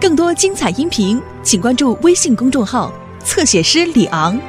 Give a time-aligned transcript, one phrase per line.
[0.00, 2.92] 更多精彩音频，请关注微信公众号
[3.24, 4.40] “侧写师李昂”。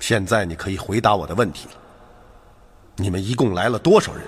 [0.00, 1.74] 现在你可以回答我的问题了。
[2.96, 4.24] 你们一共来了多少人？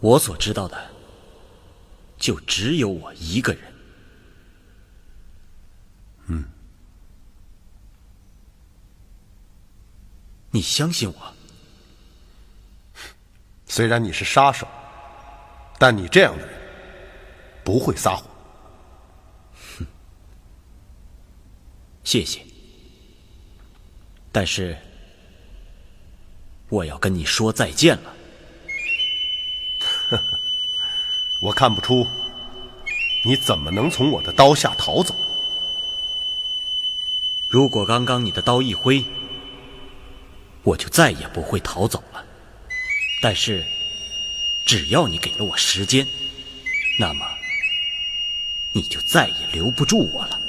[0.00, 0.78] 我所知道的，
[2.18, 3.62] 就只有我一个人。
[6.26, 6.44] 嗯，
[10.50, 11.34] 你相信我？
[13.66, 14.66] 虽然你是杀手，
[15.78, 16.58] 但你这样的人
[17.64, 18.26] 不会撒谎。
[19.78, 19.86] 哼，
[22.02, 22.44] 谢谢。
[24.32, 24.76] 但是，
[26.68, 28.14] 我要跟你说再见了。
[30.10, 30.37] 呵呵，
[31.40, 32.06] 我看不出
[33.24, 35.14] 你怎么能从我的刀下逃走。
[37.48, 39.04] 如果刚刚你的刀一挥，
[40.62, 42.24] 我就再也不会逃走了。
[43.22, 43.64] 但是，
[44.66, 46.06] 只要你给了我时间，
[46.98, 47.26] 那么
[48.72, 50.40] 你就再也留不住我了。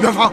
[0.00, 0.32] 远方，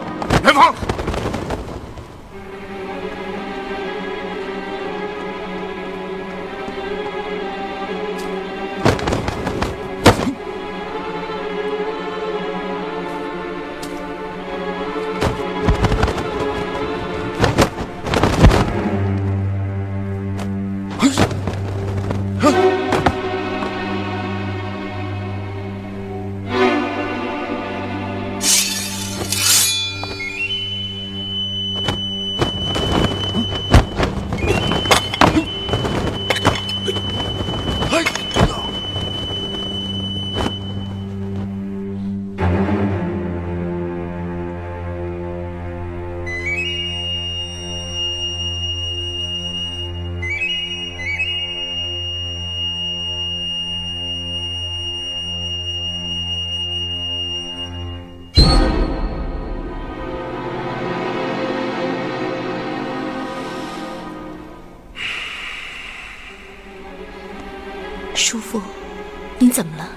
[69.50, 69.88] 您怎么了？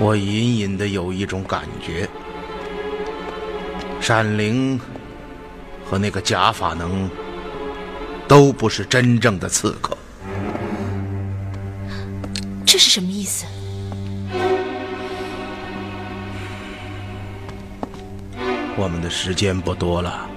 [0.00, 2.08] 我隐隐的有一种感觉，
[4.00, 4.76] 闪灵
[5.84, 7.08] 和那个假法能
[8.26, 9.96] 都不是真正的刺客。
[12.66, 13.46] 这是什么意思？
[18.76, 20.28] 我们的时间不多了。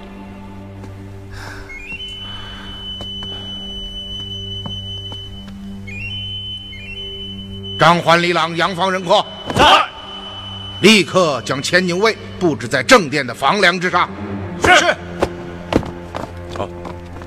[7.78, 9.88] 张环、李朗、杨方、任阔，在。
[10.82, 14.10] 立刻将千牛卫布置在正殿的房梁之上。
[14.62, 14.96] 是。
[16.58, 16.68] 好，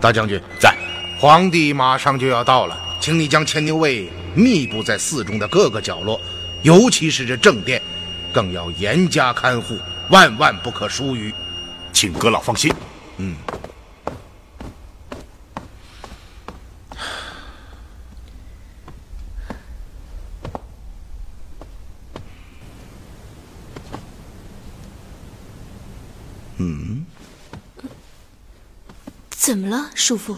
[0.00, 0.74] 大将军在。
[1.18, 6.20] 皇帝马上就要到了，请你将千牛卫密布在寺中的各个角落，
[6.62, 7.80] 尤其是这正殿，
[8.32, 9.78] 更要严加看护，
[10.10, 11.32] 万万不可疏于。
[11.92, 12.72] 请阁老放心。
[13.18, 13.36] 嗯。
[26.62, 27.06] 嗯，
[29.30, 30.36] 怎么了，叔父？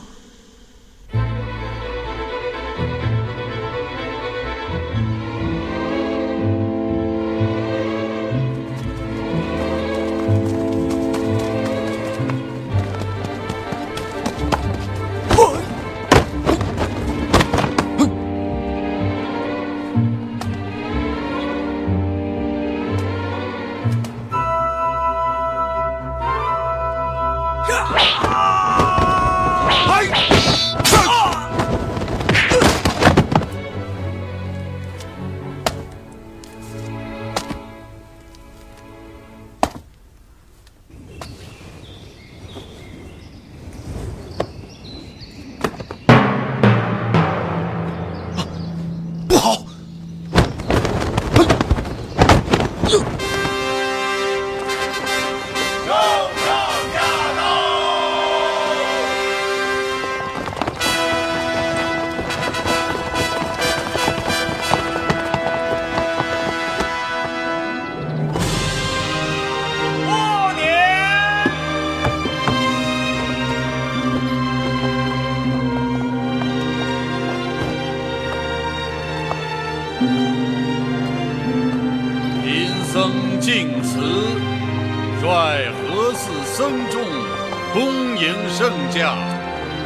[88.90, 89.16] 驾，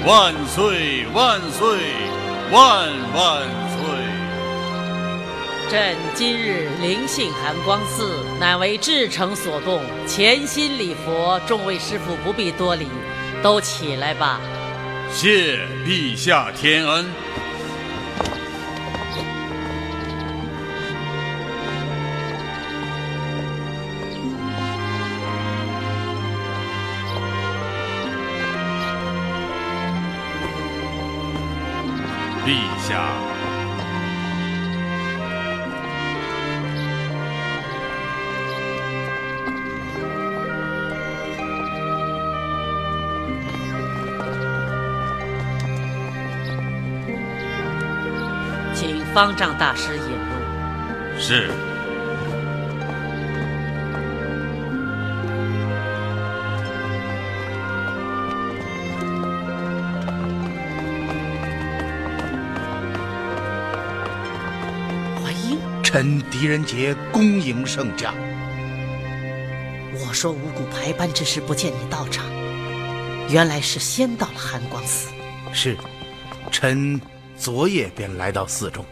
[0.07, 1.79] 万岁万岁
[2.51, 3.81] 万万岁！
[5.69, 8.09] 朕今日灵性寒光寺，
[8.39, 11.41] 乃为至诚所动，潜心礼佛。
[11.47, 12.87] 众位师傅不必多礼，
[13.43, 14.41] 都起来吧。
[15.13, 17.07] 谢陛下天恩。
[32.87, 33.13] 陛下，
[48.75, 51.19] 请方丈大师引路。
[51.19, 51.66] 是。
[65.97, 68.13] 臣狄仁杰恭迎圣驾。
[69.95, 72.23] 我说五谷排班之时不见你到场，
[73.31, 75.09] 原来是先到了寒光寺。
[75.55, 75.75] 是，
[76.53, 77.01] 臣
[77.35, 78.85] 昨夜便来到寺中。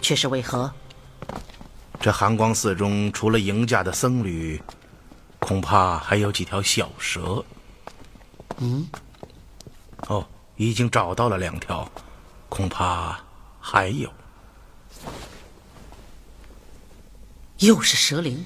[0.00, 0.72] 却是为何？
[2.00, 4.58] 这寒光寺中除了迎驾的僧侣，
[5.38, 7.44] 恐怕还有几条小蛇。
[8.56, 8.88] 嗯，
[10.06, 10.26] 哦，
[10.56, 11.86] 已经找到了两条，
[12.48, 13.20] 恐怕
[13.60, 14.10] 还有。
[17.58, 18.44] 又是蛇灵。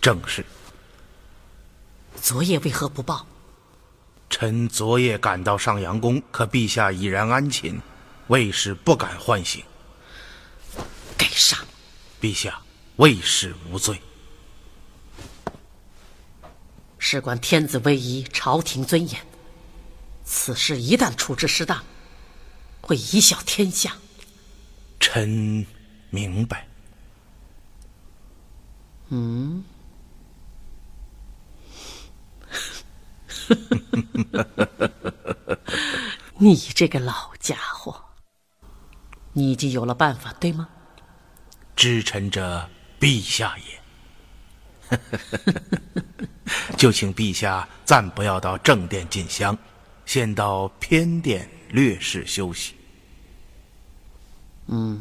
[0.00, 0.44] 正是。
[2.20, 3.26] 昨夜为何不报？
[4.28, 7.80] 臣昨夜赶到上阳宫，可陛下已然安寝，
[8.28, 9.64] 卫士不敢唤醒。
[11.18, 11.58] 该杀！
[12.20, 12.62] 陛下，
[12.96, 14.00] 卫士无罪。
[16.98, 19.20] 事关天子威仪、朝廷尊严，
[20.24, 21.84] 此事一旦处置失当，
[22.80, 23.96] 会贻笑天下。
[25.00, 25.66] 臣
[26.10, 26.69] 明白。
[29.10, 29.62] 嗯。
[36.38, 38.02] 你这个老家伙，
[39.32, 40.68] 你已经有了办法，对吗？
[41.76, 42.68] 知臣者，
[42.98, 43.80] 陛下也。
[46.76, 49.56] 就请陛下暂不要到正殿进香，
[50.06, 52.74] 先到偏殿略事休息。
[54.66, 55.00] 嗯。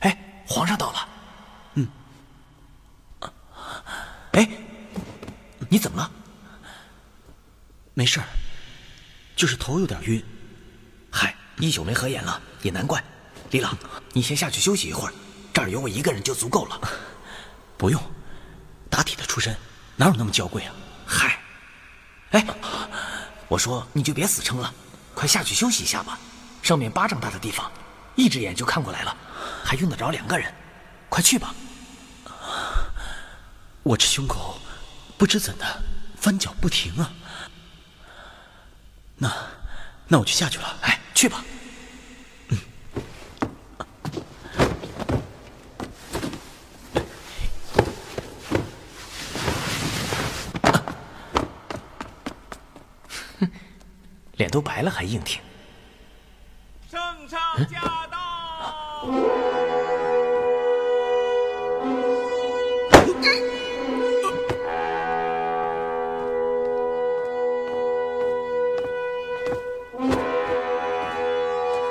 [0.00, 0.16] 哎，
[0.46, 1.08] 皇上到了。
[1.74, 1.86] 嗯。
[4.32, 4.48] 哎，
[5.68, 6.10] 你怎么了？
[7.94, 8.26] 没事儿，
[9.36, 10.24] 就是头有点晕。
[11.10, 13.02] 嗨，一宿没合眼了，也难怪。
[13.50, 13.76] 李朗，
[14.12, 15.12] 你先下去休息一会儿，
[15.52, 16.80] 这儿有我一个人就足够了。
[17.76, 18.02] 不用，
[18.90, 19.56] 打铁的出身
[19.96, 20.74] 哪有那么娇贵啊？
[21.06, 21.40] 嗨，
[22.32, 22.46] 哎，
[23.48, 24.72] 我说你就别死撑了，
[25.14, 26.18] 快下去休息一下吧。
[26.62, 27.70] 上面巴掌大的地方，
[28.16, 29.16] 一只眼就看过来了，
[29.64, 30.52] 还用得着两个人？
[31.08, 31.54] 快去吧。
[33.82, 34.60] 我这胸口
[35.16, 35.82] 不知怎的
[36.16, 37.10] 翻搅不停啊。
[39.16, 39.32] 那，
[40.06, 40.76] 那我就下去了。
[40.82, 41.42] 哎，去吧。
[54.48, 55.42] 脸都白了还硬挺。
[56.90, 57.38] 圣上
[57.70, 57.78] 驾
[58.10, 59.04] 到！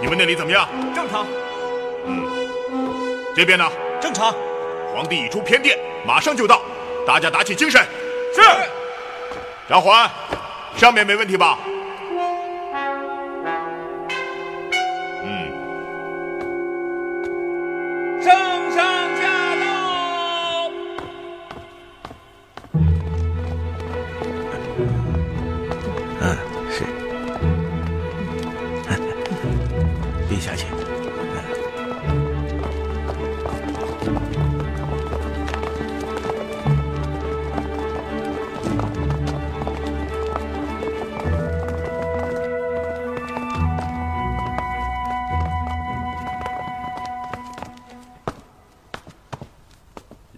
[0.01, 0.67] 你们那里怎么样？
[0.95, 1.27] 正常。
[2.07, 2.25] 嗯，
[3.35, 3.69] 这边呢？
[4.01, 4.33] 正常。
[4.91, 6.63] 皇帝已出偏殿，马上就到，
[7.05, 7.79] 大家打起精神。
[8.33, 8.41] 是。
[9.69, 10.09] 张环，
[10.75, 11.59] 上面没问题吧？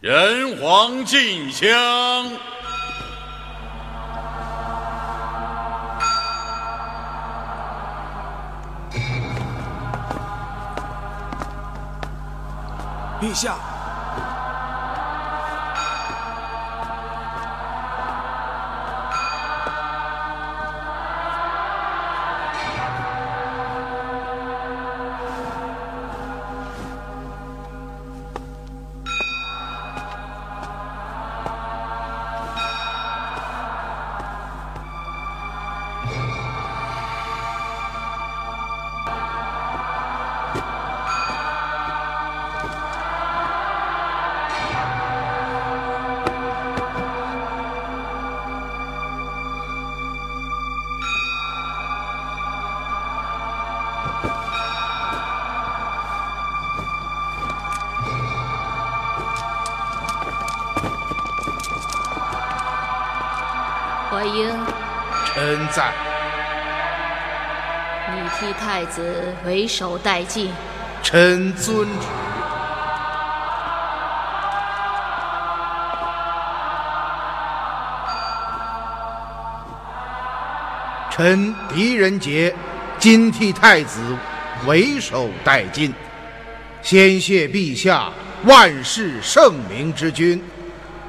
[0.09, 1.67] 人皇敬香。
[13.21, 13.55] 陛下
[68.37, 70.51] 替太子为首带进。
[71.01, 72.07] 臣遵旨。
[81.09, 82.55] 臣狄仁杰，
[82.97, 83.99] 今替太子
[84.65, 85.93] 为首带进。
[86.81, 88.09] 先谢陛下
[88.45, 90.41] 万世圣明之君，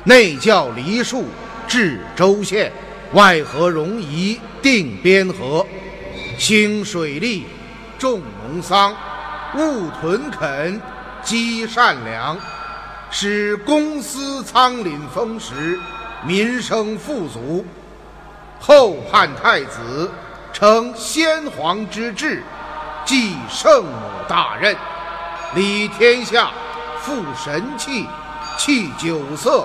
[0.03, 1.27] 内教黎庶
[1.69, 2.73] 治州县，
[3.13, 5.60] 外合戎夷定边河，
[6.51, 7.47] 兴水利，
[7.97, 8.93] 种农桑，
[9.55, 10.83] 务屯垦，
[11.23, 12.37] 积善粮，
[13.09, 15.79] 使公私仓廪丰实，
[16.25, 17.65] 民生富足。
[18.59, 20.11] 后汉太子
[20.53, 22.43] 承先皇之志，
[23.05, 23.93] 继圣母
[24.27, 24.75] 大任，
[25.55, 26.51] 理天下，
[26.99, 28.09] 复神器，
[28.59, 29.65] 弃酒色，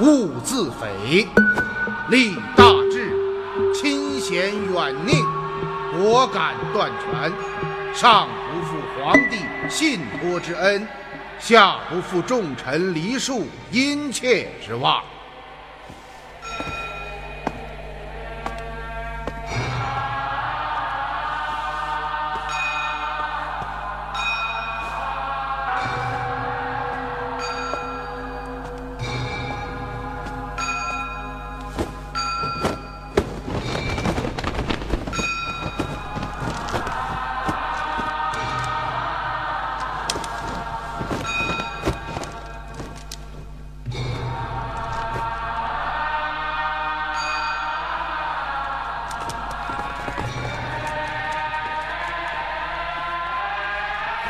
[0.00, 1.28] 勿自肥，
[2.08, 3.12] 立大志，
[3.72, 5.24] 亲贤远佞，
[5.98, 7.32] 我敢断权，
[7.94, 9.38] 上不负皇帝
[9.68, 10.86] 信托之恩，
[11.38, 15.02] 下不负重臣黎庶殷切之望。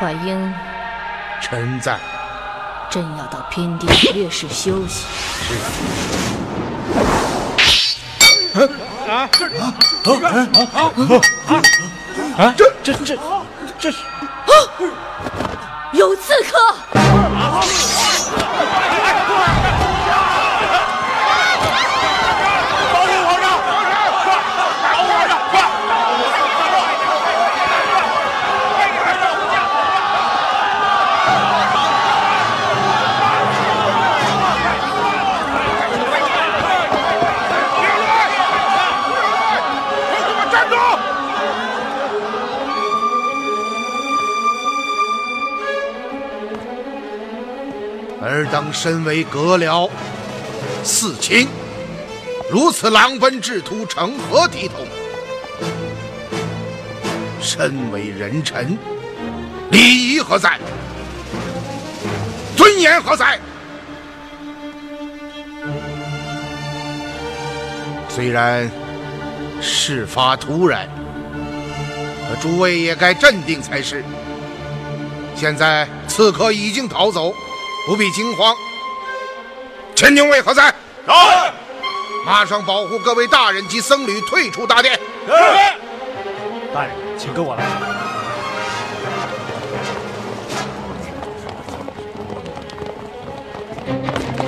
[0.07, 0.53] 怀英，
[1.41, 1.99] 臣在。
[2.89, 5.05] 朕要到偏殿略事休息。
[7.59, 8.61] 是。
[9.05, 9.29] 啊！
[10.01, 10.47] 这啊？
[10.73, 10.81] 啊？
[11.47, 11.51] 啊！
[12.37, 12.53] 啊！
[12.55, 13.19] 这这这
[13.77, 14.49] 这是啊！
[15.91, 16.76] 有刺客！
[48.37, 49.89] 尔等身为阁僚、
[50.83, 51.47] 四卿，
[52.51, 54.85] 如此狼奔至途，成何体统？
[57.41, 58.77] 身为人臣，
[59.71, 60.59] 礼仪何在？
[62.55, 63.39] 尊严何在？
[68.07, 68.69] 虽然
[69.59, 70.87] 事发突然，
[72.29, 74.03] 可诸位也该镇定才是。
[75.35, 77.33] 现在刺客已经逃走。
[77.87, 78.53] 不必惊慌。
[79.95, 80.73] 千牛卫何在？
[81.05, 81.53] 在。
[82.25, 84.99] 马上保护各位大人及僧侣退出大殿。
[85.25, 85.31] 是。
[86.73, 87.63] 大人，请跟我来。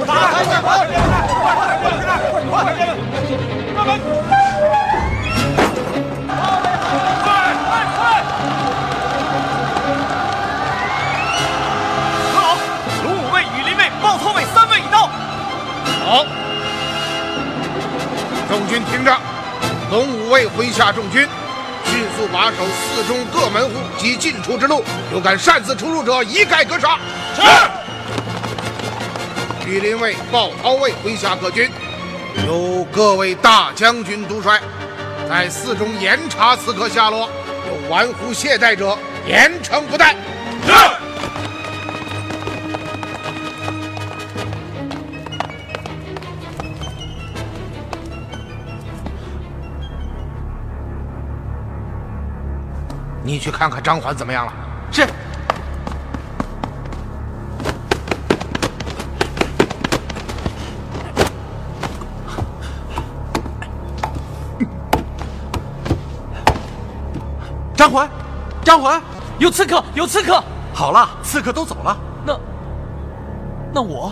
[0.05, 0.67] 打开大门！
[0.69, 0.99] 快点！
[1.41, 1.63] 快快！
[2.51, 2.79] 快点！
[3.73, 4.38] 快门！
[18.49, 19.15] 众军听着，
[19.91, 21.21] 龙武卫麾下众军，
[21.85, 26.97] 迅速把守寺中各门户及进出之路，有敢擅自出入者，一概格杀。
[27.35, 27.41] 是。
[29.67, 31.69] 羽林卫、鲍涛卫麾下各军，
[32.47, 34.59] 由各位大将军督率，
[35.29, 37.29] 在寺中严查刺客下落，
[37.67, 40.15] 有玩忽懈怠者，严惩不贷。
[40.65, 40.73] 是。
[53.29, 54.53] 你去看看张环怎么样了。
[54.91, 55.07] 是。
[67.75, 68.09] 张环，
[68.63, 68.99] 张环，
[69.37, 70.43] 有刺客，有刺客！
[70.73, 71.95] 好了，刺客都走了。
[72.25, 72.39] 那，
[73.71, 74.11] 那我，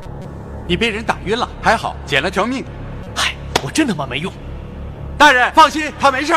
[0.67, 2.63] 你被人打晕了，还好捡了条命。
[3.15, 3.33] 嗨，
[3.63, 4.31] 我真他妈没用。
[5.17, 6.33] 大人放心，他没事。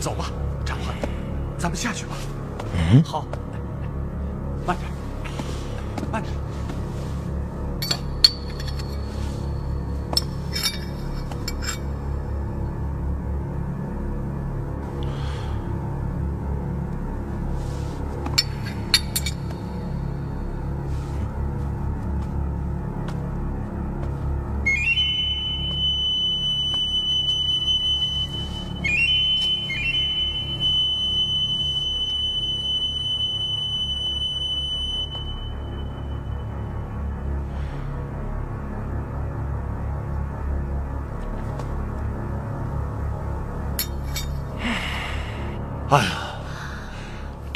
[0.00, 0.30] 走吧，
[0.64, 0.96] 长官，
[1.58, 2.12] 咱们下去吧。
[2.74, 3.26] 嗯，好。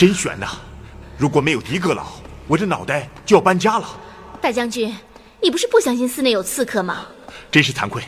[0.04, 0.48] 真悬呐！
[1.16, 2.08] 如果没有狄阁老，
[2.46, 3.88] 我这脑袋就要搬家了。
[4.38, 4.94] 大将军，
[5.40, 7.06] 你不是不相信寺内有刺客吗？
[7.50, 8.02] 真是惭愧，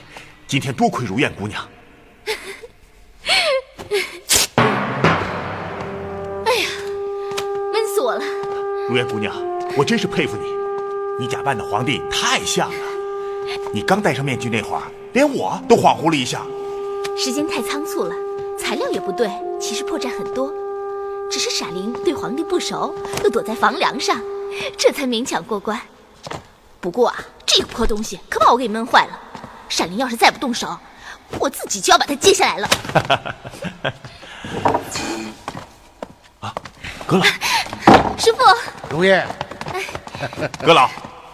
[0.47, 1.67] 今天多亏如燕姑娘。
[6.45, 6.69] 哎呀，
[7.73, 8.23] 闷死我了！
[8.91, 9.35] 如燕姑娘，
[9.75, 12.79] 我真是佩服你，你假扮的皇帝太像了。
[13.73, 14.83] 你刚戴上面具那会儿，
[15.15, 16.43] 连我都恍惚了一下。
[17.17, 18.15] 时间太仓促了，
[18.59, 19.31] 材料也不对。
[19.59, 20.53] 其实破绽很多，
[21.31, 24.21] 只是闪灵对皇帝不熟，又躲在房梁上，
[24.79, 25.81] 这才勉强过关。
[26.81, 29.19] 不过啊，这个破东西可把我给闷坏了。
[29.69, 30.79] 闪灵要是再不动手，
[31.39, 32.69] 我自己就要把它接下来了。
[36.41, 36.55] 啊，
[37.07, 37.25] 阁老，
[38.17, 38.39] 师傅，
[38.89, 39.27] 如燕，
[40.65, 40.89] 阁老，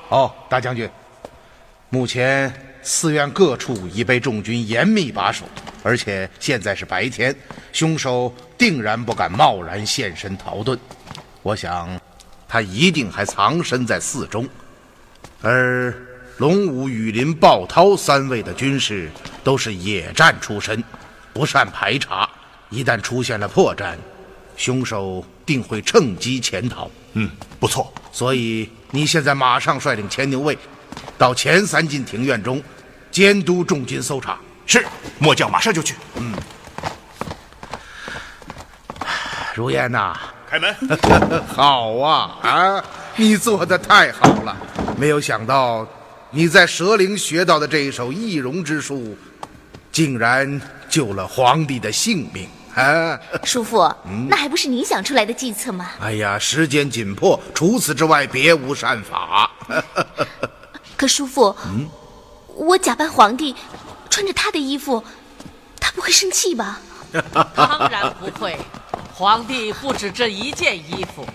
[0.09, 0.89] 哦，大将军，
[1.91, 2.51] 目前
[2.83, 5.45] 寺院各处已被众军严密把守。
[5.83, 7.35] 而且现在是白天，
[7.73, 10.79] 凶手定然不敢贸然现身逃遁。
[11.42, 12.01] 我想，
[12.49, 14.49] 他一定还藏身在寺中。
[15.40, 15.92] 而
[16.37, 19.11] 龙武、羽林、鲍涛三位的军士
[19.42, 20.83] 都是野战出身，
[21.33, 22.29] 不善排查。
[22.71, 23.97] 一旦出现了破绽，
[24.57, 26.90] 凶手定会趁机潜逃。
[27.14, 27.92] 嗯，不错。
[28.12, 30.57] 所以你现在马上率领牵牛卫，
[31.18, 32.62] 到前三进庭院中，
[33.11, 34.38] 监督众军搜查。
[34.66, 34.85] 是，
[35.18, 35.94] 末将马上就去。
[36.16, 36.35] 嗯，
[39.55, 40.16] 如烟呐，
[40.48, 40.75] 开门。
[41.46, 42.85] 好啊啊，
[43.16, 44.57] 你做的太好了！
[44.96, 45.87] 没有想到
[46.31, 49.16] 你在蛇灵学到的这一手易容之术，
[49.90, 53.18] 竟然救了皇帝的性命啊！
[53.44, 53.92] 叔父，
[54.31, 55.90] 那还不是你想出来的计策吗？
[56.01, 59.51] 哎呀，时间紧迫，除此之外别无善法。
[60.96, 61.88] 可叔父，嗯，
[62.55, 63.55] 我假扮皇帝。
[64.12, 65.03] 穿着他的衣服，
[65.81, 66.79] 他不会生气吧？
[67.57, 68.59] 当然不会，
[69.14, 71.27] 皇帝不止这一件衣服。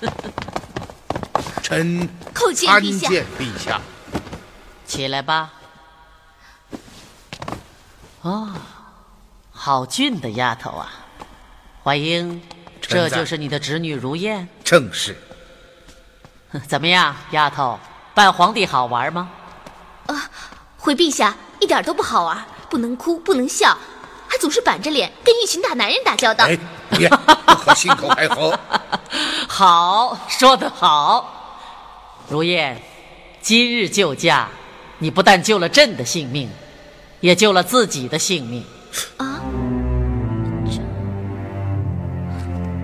[1.62, 3.78] 臣叩见陛下。
[4.86, 5.52] 起来吧。
[8.22, 8.50] 哦，
[9.50, 10.90] 好俊的丫头啊，
[11.84, 12.40] 怀英，
[12.80, 14.48] 这就是你的侄女如燕。
[14.64, 15.14] 正是。
[16.66, 17.78] 怎么样，丫头，
[18.14, 19.28] 扮皇帝好玩吗？
[20.06, 20.30] 啊，
[20.78, 21.36] 回陛下。
[21.60, 23.76] 一点都不好玩，不能哭，不能笑，
[24.28, 26.44] 还总是板着脸跟一群大男人打交道。
[26.44, 26.58] 哎，
[26.90, 28.58] 别不可信口开河。
[29.48, 31.58] 好，说得好，
[32.28, 32.80] 如燕，
[33.40, 34.48] 今日救驾，
[34.98, 36.50] 你不但救了朕的性命，
[37.20, 38.64] 也救了自己的性命。
[39.16, 39.40] 啊！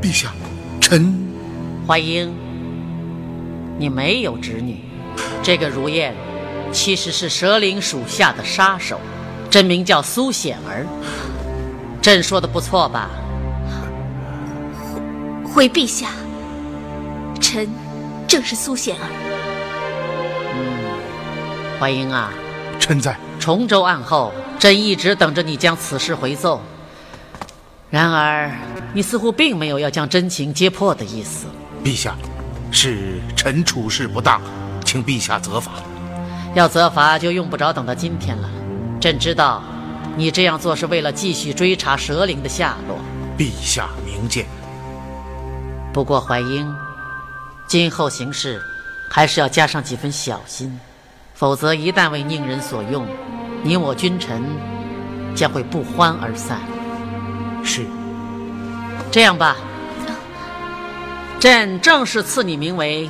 [0.00, 0.32] 陛下，
[0.80, 1.32] 臣
[1.87, 2.35] 怀英，
[3.78, 4.85] 你没有侄女，
[5.42, 6.14] 这个如燕。
[6.72, 8.98] 其实是蛇灵属下的杀手，
[9.50, 10.87] 真名叫苏显儿。
[12.00, 13.11] 朕说的不错吧？
[15.44, 16.08] 回陛下，
[17.40, 17.68] 臣
[18.26, 19.06] 正是苏显儿。
[20.54, 22.32] 嗯，怀英啊，
[22.80, 26.61] 臣在崇州案后，朕一直等着你将此事回奏。
[27.90, 28.50] 然而，
[28.94, 31.44] 你似乎并没有要将真情揭破的意思。
[31.85, 32.16] 陛下，
[32.70, 34.40] 是臣处事不当，
[34.85, 35.72] 请陛下责罚。
[36.54, 38.48] 要责罚，就用不着等到今天了。
[39.00, 39.62] 朕知道，
[40.16, 42.98] 你这样做是为了继续追查蛇灵的下落。
[43.38, 44.44] 陛下明鉴。
[45.92, 46.74] 不过怀英，
[47.66, 48.60] 今后行事
[49.10, 50.78] 还是要加上几分小心，
[51.34, 53.06] 否则一旦为宁人所用，
[53.62, 54.42] 你我君臣
[55.34, 56.60] 将会不欢而散。
[57.64, 57.86] 是。
[59.10, 59.56] 这样吧，
[61.40, 63.08] 朕正式赐你名为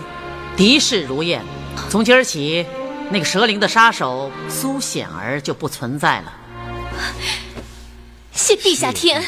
[0.57, 1.43] 狄氏如燕。
[1.89, 2.67] 从今儿起，
[3.13, 6.33] 那个蛇灵的杀手苏显儿就不存在了。
[8.33, 9.23] 谢陛下天。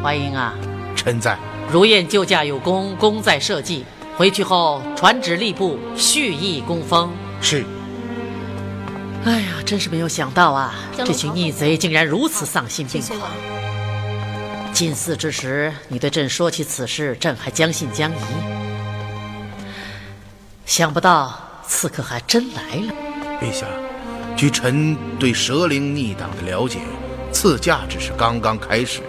[0.00, 0.54] 淮英啊，
[0.94, 1.36] 臣在。
[1.72, 3.84] 如燕救驾有功，功在社稷。
[4.16, 7.12] 回去后传旨吏部，蓄意供封。
[7.42, 7.64] 是。
[9.24, 10.72] 哎呀，真是没有想到啊！
[10.96, 13.20] 这群逆贼竟然如此丧心病狂。
[14.72, 18.65] 近寺之时，你对朕说起此事，朕还将信将疑。
[20.66, 21.32] 想不到
[21.64, 22.92] 刺客还真来了。
[23.40, 23.66] 陛下，
[24.36, 26.80] 据臣对蛇灵逆党的了解，
[27.32, 29.00] 刺驾只是刚刚开始，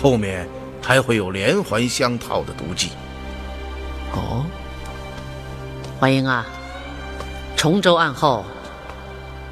[0.00, 0.46] 后面
[0.82, 2.90] 还会有连环相套的毒计。
[4.12, 4.44] 哦，
[5.98, 6.46] 欢迎啊，
[7.56, 8.44] 崇州案后。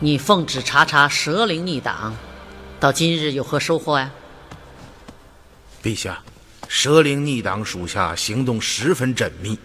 [0.01, 2.15] 你奉旨查查蛇灵逆党，
[2.79, 4.11] 到今日有何收获呀？
[5.83, 6.21] 陛下，
[6.69, 9.59] 蛇灵逆党属下行动十分缜密，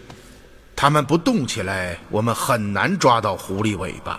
[0.80, 4.18] 他们不动起来，我们很难抓到狐狸尾巴。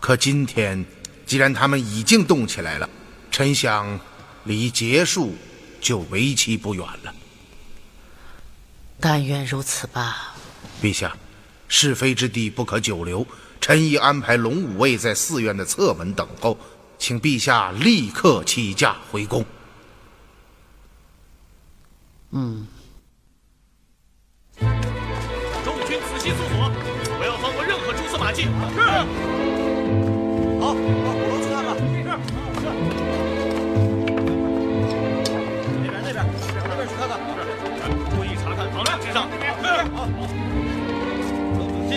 [0.00, 0.84] 可今天，
[1.24, 2.90] 既然他们已经动起来了，
[3.30, 4.00] 臣想，
[4.42, 5.32] 离结束
[5.80, 7.14] 就为期不远了。
[8.98, 10.34] 但愿如此吧。
[10.82, 11.16] 陛下，
[11.68, 13.24] 是非之地不可久留。
[13.60, 16.58] 臣已安排龙武卫在寺院的侧门等候，
[16.98, 19.46] 请陛下立刻起驾回宫。
[22.32, 22.66] 嗯。
[28.34, 28.48] 是。
[30.60, 31.68] 好，好，我去看看。
[32.58, 32.66] 是。
[35.70, 36.16] 那边，那边，
[36.68, 37.12] 那边去看看。
[37.78, 37.86] 是。
[38.10, 39.16] 注意查看房梁之上。
[39.30, 39.64] 是。
[39.94, 39.96] 好。
[41.58, 41.92] 仔细。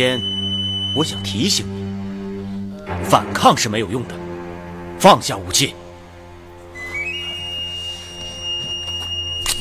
[0.00, 0.18] 先，
[0.94, 1.84] 我想提醒你，
[3.04, 4.14] 反抗是没有用的，
[4.98, 5.74] 放下武器。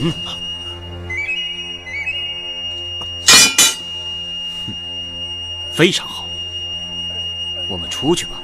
[0.01, 0.07] 嗯。
[5.73, 6.25] 非常好，
[7.67, 8.38] 我们出去吧。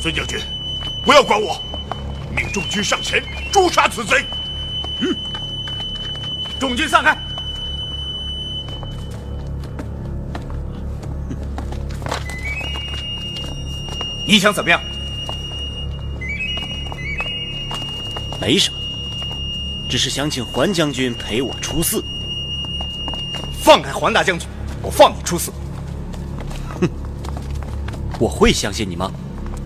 [0.00, 0.38] 孙将军，
[1.04, 1.60] 不要管我，
[2.34, 3.20] 命众军上前
[3.52, 4.24] 诛杀此贼。
[5.00, 5.16] 嗯，
[6.58, 7.18] 众军散开。
[14.24, 14.80] 你想怎么样？
[18.40, 18.78] 没什么，
[19.88, 22.04] 只是想请环将军陪我出寺。
[23.60, 24.48] 放开环大将军，
[24.80, 25.52] 我放你出寺。
[26.80, 26.88] 哼，
[28.20, 29.10] 我会相信你吗？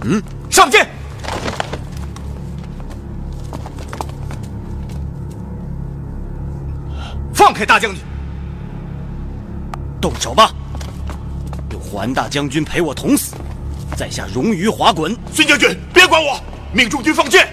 [0.04, 0.88] 嗯，上剑！
[7.32, 8.02] 放开大将军！
[10.00, 10.52] 动手吧！
[11.70, 13.36] 有环大将军陪我同死，
[13.96, 15.16] 在下荣于华滚。
[15.32, 16.40] 孙将军，别管我，
[16.72, 17.48] 命众军放箭！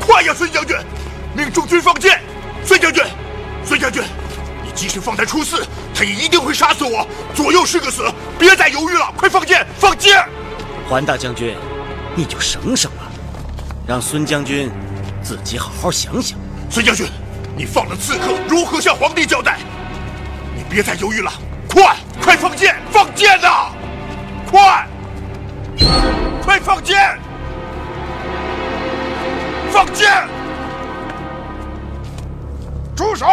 [0.00, 0.76] 快呀，孙将军！
[1.36, 2.20] 命众军放箭！
[2.64, 3.02] 孙将军，
[3.64, 4.02] 孙将军，
[4.64, 5.66] 你即使放他出寺，
[5.98, 7.04] 他也一定会杀死我。
[7.34, 8.04] 左右是个死。
[8.38, 9.66] 别再犹豫了，快放箭！
[9.80, 10.24] 放箭！
[10.88, 11.56] 桓大将军，
[12.14, 13.10] 你就省省吧，
[13.84, 14.70] 让孙将军
[15.20, 16.38] 自己好好想想。
[16.70, 17.04] 孙将军，
[17.56, 19.58] 你放了刺客，如何向皇帝交代？
[20.54, 21.32] 你别再犹豫了，
[21.68, 22.76] 快快放箭！
[22.92, 23.72] 放箭呐！
[24.48, 24.86] 快
[26.44, 27.18] 快放箭！
[29.72, 30.28] 放箭！
[32.94, 33.26] 住手！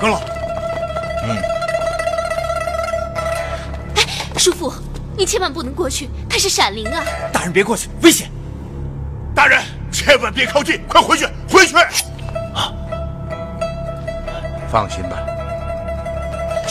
[0.00, 0.20] 阁老，
[1.22, 1.36] 嗯，
[3.96, 4.72] 哎，叔父，
[5.16, 5.24] 你。
[5.24, 7.02] 千万不能过去，他是闪灵啊！
[7.32, 8.30] 大人别过去，危险！
[9.34, 11.76] 大人千万别靠近，快回去，回去！
[11.76, 12.72] 啊
[14.70, 15.16] 放心吧，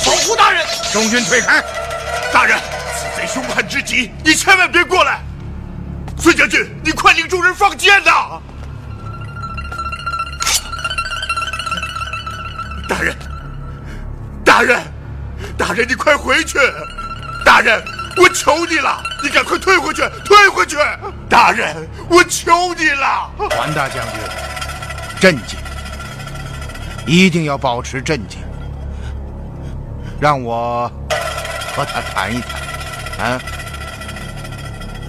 [0.05, 0.63] 保护大人！
[0.91, 1.63] 中军退开！
[2.31, 2.57] 大人，
[2.95, 5.19] 此贼凶悍之极，你千万别过来！
[6.19, 8.39] 孙将军，你快领众人放箭呐！
[14.53, 14.79] 大人，
[15.57, 16.59] 大人，你快回去！
[17.43, 17.83] 大人，
[18.17, 20.77] 我求你了，你赶快退回去，退回去！
[21.27, 21.75] 大人，
[22.07, 23.31] 我求你了！
[23.49, 24.19] 韩大将军，
[25.19, 25.57] 镇静，
[27.07, 28.37] 一定要保持镇静。
[30.19, 30.87] 让我
[31.75, 32.39] 和他谈一
[33.17, 33.31] 谈。
[33.31, 33.41] 啊，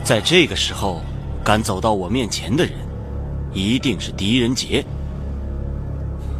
[0.02, 1.04] 在这个时候
[1.44, 2.72] 敢走到我面前的人，
[3.52, 4.82] 一定是狄仁杰。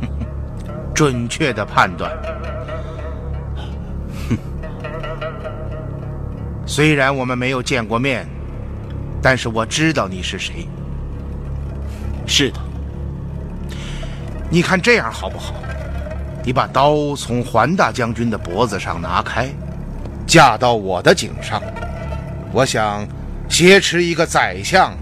[0.96, 2.10] 准确的判断。
[6.66, 8.27] 虽然我们没有见过面，
[9.22, 10.66] 但是我知道你是谁。
[12.27, 12.61] 是的，
[14.50, 15.55] 你看这样好不好？
[16.42, 19.48] 你把刀从桓大将军的脖子上拿开，
[20.27, 21.62] 架到我的颈上。
[22.53, 23.07] 我想，
[23.48, 24.92] 挟持一个宰相，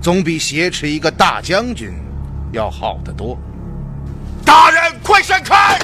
[0.00, 1.92] 总比挟持一个大将军
[2.52, 3.38] 要好得多。
[4.44, 5.78] 大人，快闪开！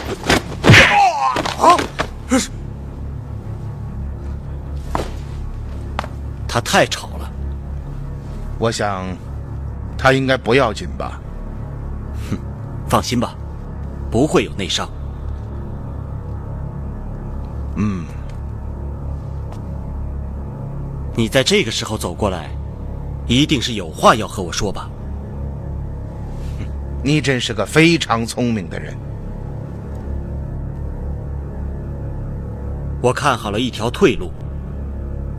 [6.52, 7.32] 他太吵了。
[8.58, 9.06] 我想，
[9.96, 11.18] 他应该不要紧吧？
[12.30, 12.36] 哼，
[12.86, 13.34] 放心吧，
[14.10, 14.86] 不会有内伤。
[17.76, 18.04] 嗯，
[21.16, 22.50] 你在这个时候走过来，
[23.26, 24.90] 一定是有话要和我说吧？
[27.02, 28.94] 你真是个非常聪明的人。
[33.00, 34.30] 我看好了一条退路，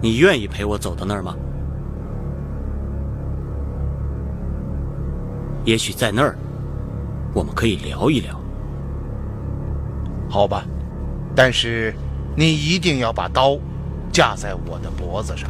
[0.04, 1.34] 你愿意陪我走到那儿吗？
[5.64, 6.36] 也许在那儿，
[7.34, 8.38] 我们可以聊一聊。
[10.30, 10.66] 好吧，
[11.34, 11.96] 但是
[12.36, 13.58] 你一定要把刀
[14.12, 15.50] 架在我的脖子上。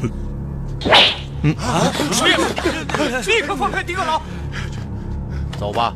[0.00, 0.08] 哼。
[1.42, 1.90] 嗯啊！
[2.12, 2.36] 少爷，
[3.26, 4.22] 立刻放开狄阁老！
[5.58, 5.92] 走吧。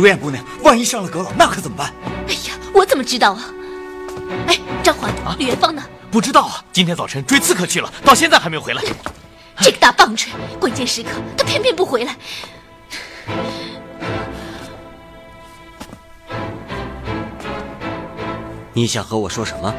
[0.00, 1.92] 如燕姑娘，万一伤了阁老，那可怎么办？
[2.26, 3.44] 哎呀，我怎么知道啊？
[4.46, 5.82] 哎，张环，李元芳呢？
[6.10, 8.82] 不知道啊，今天早晨追刺客去了，到现在还没有回来。
[9.58, 12.16] 这个大棒槌，关键时刻他偏偏不回来。
[18.72, 19.74] 你想和我说什么？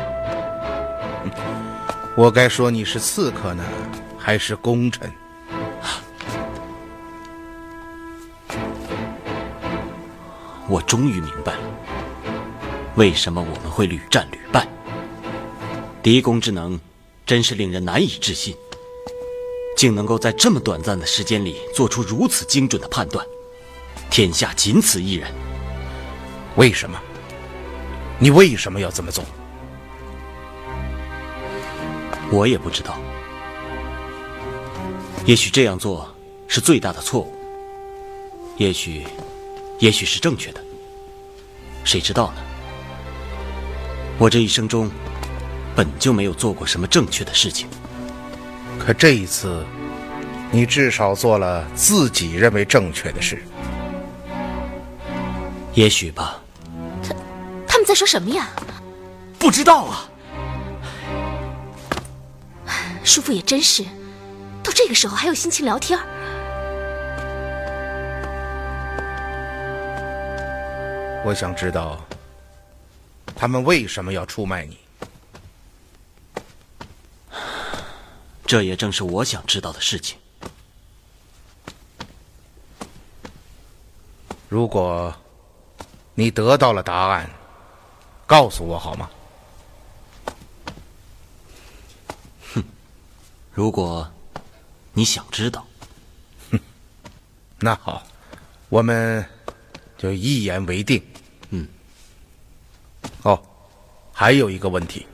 [2.15, 3.63] 我该说你是刺客呢，
[4.19, 5.11] 还是功臣？
[10.71, 11.59] 我终于明白了，
[12.95, 14.65] 为什么我们会屡战屡败。
[16.01, 16.79] 狄公之能，
[17.25, 18.55] 真是令人难以置信，
[19.75, 23.25] 竟能够在这么短暂的时间里做出如此精准的判断。
[24.09, 25.29] 天下仅此一人。
[26.55, 26.97] 为什么？
[28.17, 29.25] 你为什么要这么做？
[32.31, 32.97] 我也不知道。
[35.25, 36.09] 也许这样做
[36.47, 37.35] 是最大的错误。
[38.55, 39.05] 也许。
[39.81, 40.63] 也许是正确的，
[41.83, 42.41] 谁知道呢？
[44.19, 44.91] 我这一生中
[45.75, 47.67] 本就没有做过什么正确的事情，
[48.79, 49.65] 可这一次，
[50.51, 53.43] 你至少做了自己认为正确的事。
[55.73, 56.39] 也许吧。
[57.01, 57.15] 他
[57.67, 58.49] 他们在说什么呀？
[59.39, 60.07] 不知道啊。
[63.03, 63.83] 叔父也真是，
[64.61, 65.99] 到这个时候还有心情聊天。
[71.31, 71.97] 我想知道，
[73.33, 74.77] 他们为什么要出卖你？
[78.45, 80.17] 这也正是我想知道的事情。
[84.49, 85.15] 如果
[86.15, 87.29] 你得到了答案，
[88.27, 89.09] 告诉我好吗？
[92.53, 92.61] 哼，
[93.53, 94.11] 如果
[94.91, 95.65] 你想知道，
[96.51, 96.59] 哼，
[97.57, 98.03] 那好，
[98.67, 99.25] 我们
[99.97, 101.01] 就一言为定。
[101.53, 101.67] 嗯。
[103.23, 103.41] 哦，
[104.21, 105.07] 还有一个问题。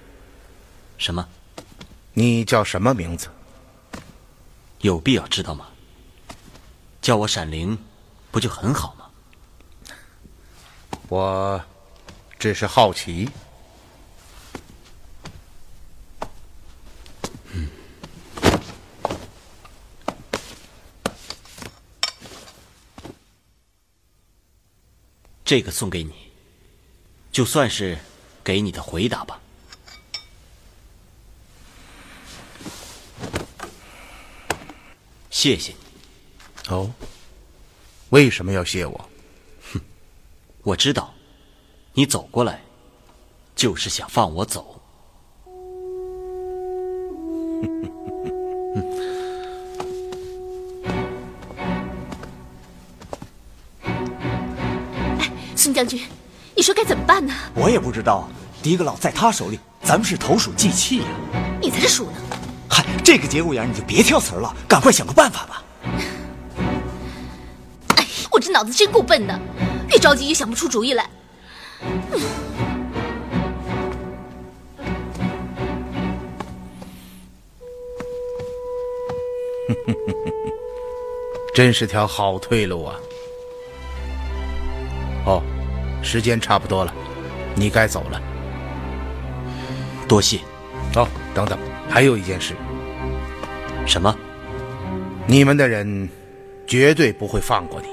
[0.97, 1.25] 什么？
[2.13, 3.29] 你叫什么名字？
[4.81, 5.69] 有必要知道吗？
[7.01, 7.77] 叫我闪灵，
[8.31, 9.09] 不就很好吗？
[11.07, 11.63] 我
[12.37, 13.29] 只是好奇。
[25.45, 26.13] 这个送给你，
[27.31, 27.97] 就算是
[28.47, 29.41] 给你的回答吧。
[35.29, 36.73] 谢谢你。
[36.73, 36.89] 哦，
[38.11, 39.09] 为什么要谢我？
[39.73, 39.81] 哼，
[40.63, 41.13] 我知道，
[41.91, 42.61] 你走过来，
[43.53, 44.81] 就是想放我走。
[55.19, 56.01] 哎，孙将军，
[56.57, 57.31] 你说该怎么办呢？
[57.53, 58.27] 我也不知道，
[58.63, 61.05] 狄阁老在他手里，咱们是投鼠忌器呀。
[61.61, 62.13] 你才是鼠呢！
[62.67, 65.63] 嗨，这个节骨眼你就别挑词儿了，赶快想个办法吧。
[67.95, 69.39] 哎，我这脑子真够笨的，
[69.89, 71.07] 越着急越想不出主意来。
[72.11, 72.19] 嗯
[81.53, 82.95] 真是条好退路啊！
[86.07, 86.93] 时间差不多了，
[87.53, 88.21] 你该走了。
[90.07, 90.39] 多谢。
[90.95, 92.55] 哦，等等，还有一件事。
[93.85, 94.15] 什么？
[95.25, 96.07] 你们的人
[96.65, 97.89] 绝对不会放过你，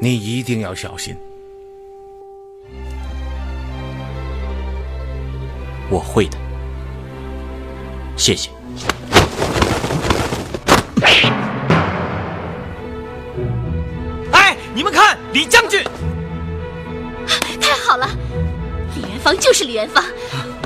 [0.00, 1.16] 你一定要小心。
[5.90, 6.38] 我会的，
[8.16, 8.50] 谢谢。
[14.30, 15.82] 哎，你们看，李将军！
[17.90, 18.08] 太好了，
[18.94, 20.04] 李元芳就是李元芳，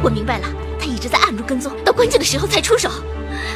[0.03, 0.47] 我明白了，
[0.79, 2.91] 他一直在暗中跟踪，到关键的时候才出手。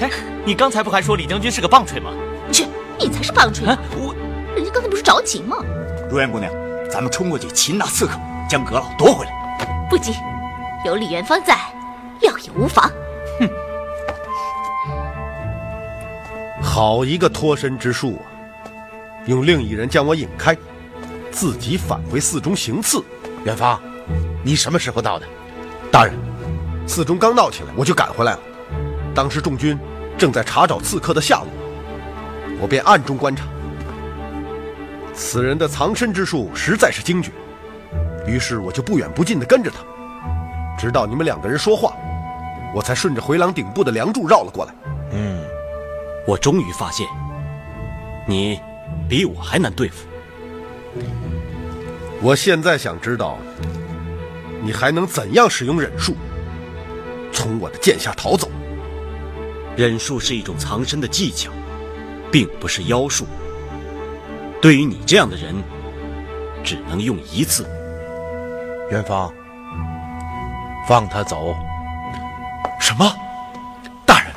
[0.01, 0.11] 哎，
[0.43, 2.11] 你刚才不还说李将军是个棒槌吗？
[2.51, 2.65] 去，
[2.99, 3.67] 你才是棒槌！
[3.95, 4.15] 我，
[4.57, 5.59] 人家刚才不是着急吗？
[6.09, 6.51] 如烟姑娘，
[6.91, 9.33] 咱们冲过去擒拿刺客，将阁老夺回来。
[9.91, 10.15] 不急，
[10.87, 11.55] 有李元芳在，
[12.23, 12.91] 料也无妨。
[13.39, 13.51] 哼，
[16.63, 18.25] 好一个脱身之术啊！
[19.27, 20.57] 用另一人将我引开，
[21.31, 23.05] 自己返回寺中行刺。
[23.45, 23.81] 元芳，
[24.45, 25.27] 你什么时候到的？
[25.91, 26.15] 大人，
[26.87, 28.41] 寺中刚闹起来，我就赶回来了。
[29.15, 29.79] 当时众军
[30.17, 31.49] 正在查找刺客的下落，
[32.61, 33.45] 我便暗中观察。
[35.15, 37.33] 此人的藏身之术实在是精绝，
[38.27, 39.79] 于是我就不远不近地跟着他，
[40.79, 41.93] 直到你们两个人说话，
[42.75, 44.75] 我才顺着回廊顶部的梁柱绕了过来。
[45.13, 45.43] 嗯，
[46.27, 47.07] 我终于发现，
[48.27, 48.61] 你
[49.09, 50.07] 比我还难对付。
[52.21, 53.39] 我现在想知道，
[54.61, 56.17] 你还能怎样使用忍术，
[57.33, 58.51] 从我的剑下逃走？
[59.77, 61.53] 忍术是一种藏身的技巧，
[62.33, 63.25] 并不是妖术。
[64.61, 65.55] 对于你这样的人，
[66.65, 67.65] 只能用一次。
[68.91, 69.33] 元芳，
[70.89, 71.55] 放他走。
[72.81, 73.15] 什么？
[74.05, 74.33] 大人，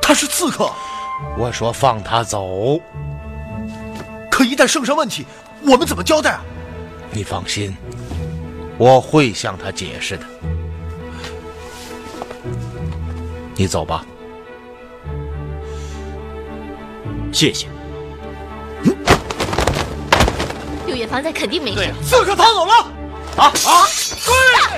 [0.00, 0.70] 他是刺客。
[1.36, 2.80] 我说放他走。
[4.30, 5.26] 可一旦圣上问起，
[5.62, 6.42] 我们怎么交代啊？
[7.14, 7.76] 你放心，
[8.78, 10.24] 我会向他解释的。
[13.54, 14.04] 你走吧。
[17.30, 17.68] 谢谢。
[20.86, 21.92] 六月房在肯定没事。
[22.02, 22.72] 刺客逃走了！
[23.36, 23.86] 啊啊！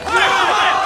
[0.04, 0.83] 快！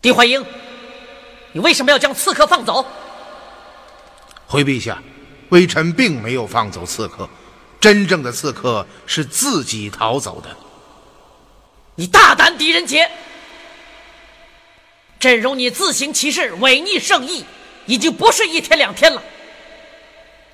[0.00, 0.44] 狄怀英，
[1.52, 2.86] 你为什么要将刺客放走？
[4.46, 5.02] 回陛下，
[5.48, 7.28] 微臣并没有放走刺客，
[7.80, 10.56] 真正的刺客是自己逃走的。
[11.96, 13.10] 你大胆狄仁杰！
[15.18, 17.44] 朕容你自行其事，违逆圣意，
[17.86, 19.20] 已经不是一天两天了。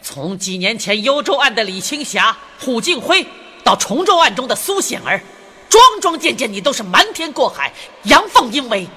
[0.00, 3.26] 从几年前幽州案的李青霞、虎敬辉，
[3.62, 5.20] 到崇州案中的苏显儿，
[5.68, 7.70] 桩桩件件你都是瞒天过海、
[8.04, 8.88] 阳奉阴违。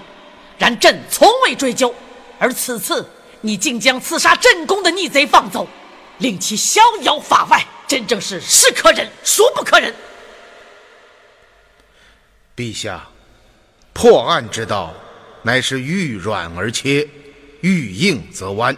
[0.57, 1.93] 然朕从未追究，
[2.39, 3.07] 而此次
[3.41, 5.67] 你竟将刺杀朕宫的逆贼放走，
[6.19, 9.93] 令其逍遥法外，真正是是可忍，孰不可忍！
[12.55, 13.07] 陛下，
[13.93, 14.93] 破案之道，
[15.43, 17.07] 乃是遇软而切，
[17.61, 18.75] 遇硬则弯，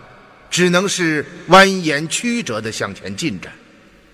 [0.50, 3.54] 只能是蜿蜒曲折的向前进展，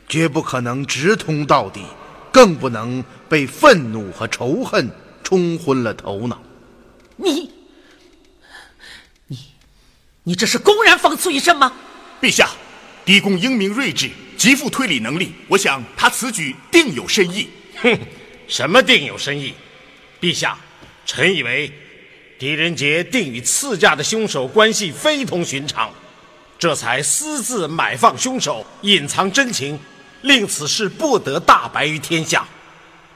[0.08, 1.84] 绝不可能直通到底，
[2.32, 4.88] 更不能被愤怒和仇恨
[5.24, 6.40] 冲昏了头脑。
[7.16, 7.52] 你，
[10.28, 11.72] 你，这是公然讽刺一声吗？
[12.20, 12.50] 陛下，
[13.06, 17.48] 狄公英明睿智，极富推理能力，我想他此举定有深意。
[17.78, 17.96] 哼，
[18.48, 19.54] 什么定有深意？
[20.20, 20.58] 陛下，
[21.06, 21.72] 臣以为
[22.40, 25.92] 狄仁杰定与赐驾的凶手关系非同寻常，
[26.58, 29.80] 这才私自买放凶手，隐藏真情，
[30.22, 32.44] 令此事不得大白于天下。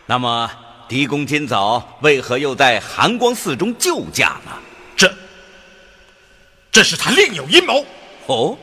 [0.06, 0.48] 那么，
[0.88, 4.52] 狄公今早为何又在寒光寺中救驾呢？
[6.72, 7.86] 这，是他另有阴谋。
[8.28, 8.58] 哦，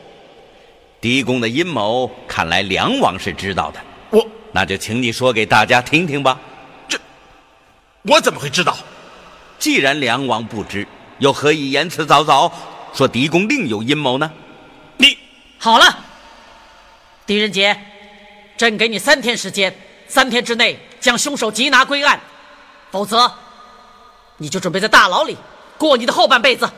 [1.01, 3.79] 狄公的阴谋，看来梁王是知道的。
[4.09, 6.39] 我那就请你说给大家听听吧。
[6.87, 6.97] 这，
[8.03, 8.77] 我怎么会知道？
[9.59, 10.87] 既然梁王不知，
[11.19, 12.51] 又何以言辞凿凿，
[12.93, 14.31] 说狄公另有阴谋呢？
[14.97, 15.17] 你
[15.57, 15.97] 好了，
[17.25, 17.75] 狄仁杰，
[18.55, 19.75] 朕给你三天时间，
[20.07, 22.19] 三天之内将凶手缉拿归案，
[22.91, 23.31] 否则
[24.37, 25.35] 你就准备在大牢里
[25.77, 26.69] 过你的后半辈子。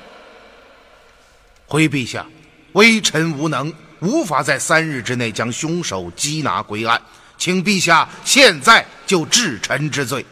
[1.70, 2.26] 回陛下，
[2.74, 7.00] 微臣无能，无法在三日之内将凶手缉拿归案，
[7.38, 10.26] 请陛下现在就治臣之罪。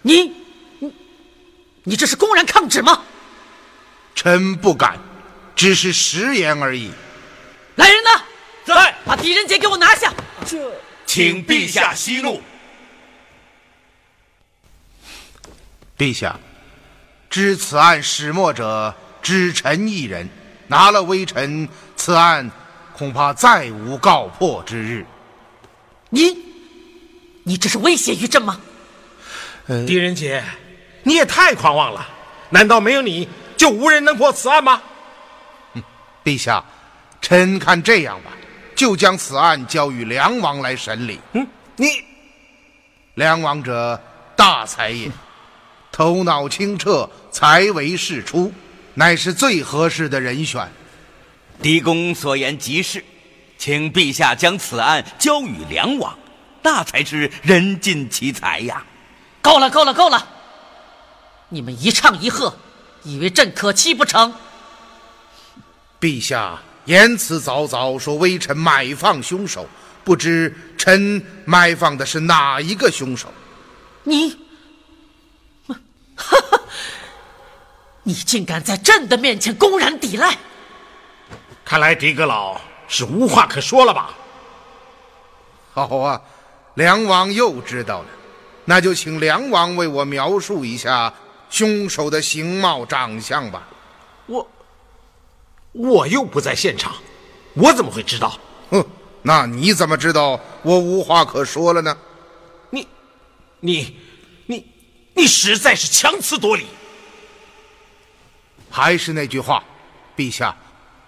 [0.00, 0.32] 你，
[0.78, 0.94] 你，
[1.84, 3.02] 你这是公然抗旨吗？
[4.14, 4.98] 臣不敢，
[5.54, 6.90] 只是食言而已。
[7.76, 8.22] 来人呐，
[8.64, 10.12] 在，把狄仁杰给我拿下。
[10.46, 10.72] 这，
[11.04, 12.40] 请陛下息怒。
[15.98, 16.40] 陛下，
[17.28, 20.26] 知此案始末者只臣一人。
[20.70, 22.48] 拿了微臣，此案
[22.96, 25.04] 恐怕再无告破之日。
[26.10, 26.38] 你，
[27.42, 28.60] 你这是威胁于朕吗？
[29.66, 30.44] 呃、狄仁杰，
[31.02, 32.06] 你也太狂妄了！
[32.50, 34.80] 难道没有你就无人能破此案吗？
[35.74, 35.82] 嗯，
[36.22, 36.64] 陛下，
[37.20, 38.30] 臣看这样吧，
[38.76, 41.18] 就将此案交与梁王来审理。
[41.32, 41.44] 嗯，
[41.74, 41.88] 你，
[43.14, 44.00] 梁王者
[44.36, 45.10] 大才也，
[45.90, 48.52] 头脑清澈，才为世出。
[49.00, 50.70] 乃是最合适的人选。
[51.62, 53.02] 狄公所言极是，
[53.56, 56.18] 请陛下将此案交与梁王，
[56.62, 58.84] 那才是人尽其才呀！
[59.40, 60.28] 够了，够了，够了！
[61.48, 62.54] 你们一唱一和，
[63.02, 64.34] 以为朕可欺不成？
[65.98, 69.66] 陛下言辞凿凿，说微臣买放凶手，
[70.04, 73.32] 不知臣买放的是哪一个凶手？
[74.04, 74.36] 你，
[75.66, 76.59] 哈哈！
[78.02, 80.36] 你竟敢在朕的面前公然抵赖！
[81.64, 84.14] 看来狄阁老是无话可说了吧？
[85.72, 86.20] 好啊，
[86.74, 88.08] 梁王又知道了，
[88.64, 91.12] 那就请梁王为我描述一下
[91.48, 93.68] 凶手的形貌长相吧。
[94.26, 94.50] 我，
[95.72, 96.92] 我又不在现场，
[97.54, 98.36] 我怎么会知道？
[98.70, 98.84] 哼，
[99.22, 101.96] 那你怎么知道我无话可说了呢？
[102.70, 102.88] 你，
[103.60, 103.96] 你，
[104.46, 104.66] 你，
[105.14, 106.66] 你实在是强词夺理！
[108.70, 109.64] 还是那句话，
[110.16, 110.56] 陛下，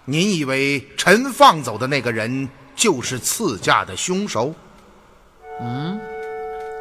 [0.05, 4.53] 您以为臣放走的那个人就是赐驾的凶手？
[5.61, 5.99] 嗯，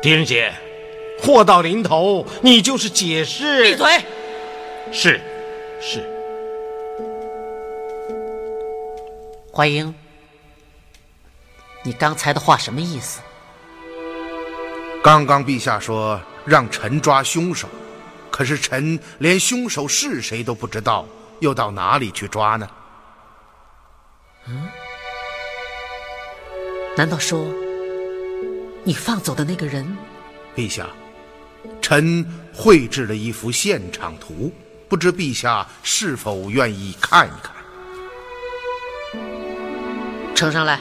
[0.03, 0.53] 狄仁杰，
[1.20, 3.62] 祸到临头，你就是解释。
[3.62, 3.87] 闭嘴！
[4.91, 5.20] 是，
[5.80, 6.03] 是。
[9.53, 9.95] 怀英，
[11.85, 13.20] 你刚才的话什么意思？
[15.03, 17.68] 刚刚陛下说让臣抓凶手。
[18.33, 21.07] 可是臣连凶手是谁都不知道，
[21.39, 22.68] 又到哪里去抓呢？
[24.49, 24.68] 嗯？
[26.97, 27.47] 难道说
[28.83, 29.97] 你放走的那个人？
[30.57, 30.89] 陛下，
[31.80, 34.53] 臣绘制了一幅现场图，
[34.89, 37.55] 不知陛下是否愿意看一看？
[40.35, 40.80] 呈上来。